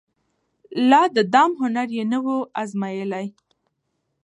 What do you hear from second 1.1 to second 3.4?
د دام هنر یې نه وو أزمېیلی